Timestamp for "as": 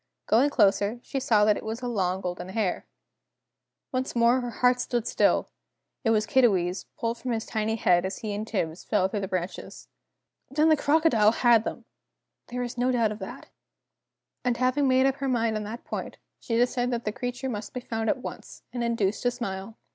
8.03-8.17